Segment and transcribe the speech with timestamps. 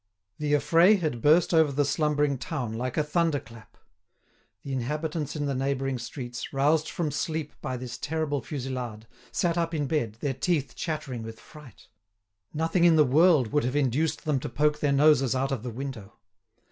[0.39, 3.77] The affray had burst over the slumbering town like a thunderclap.
[4.63, 9.75] The inhabitants in the neighbouring streets, roused from sleep by this terrible fusillade, sat up
[9.75, 11.85] in bed, their teeth chattering with fright.
[12.51, 15.69] Nothing in the world would have induced them to poke their noses out of the
[15.69, 16.17] window.